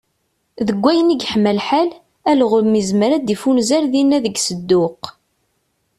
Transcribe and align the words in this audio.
Deg 0.67 0.77
wayen 0.81 1.13
i 1.13 1.15
yeḥma 1.17 1.51
lḥal, 1.59 1.89
alɣem 2.31 2.73
izmer 2.81 3.11
ad 3.13 3.23
d-ifunzer 3.25 3.83
dinna 3.93 4.17
deg 4.25 4.35
Sedduq. 4.39 5.01